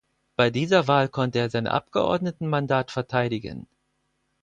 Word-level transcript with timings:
Bei 0.35 0.49
dieser 0.49 0.87
Wahl 0.87 1.09
konnte 1.09 1.37
er 1.37 1.51
sein 1.51 1.67
Abgeordnetenmandat 1.67 2.89
verteidigen. 2.89 3.67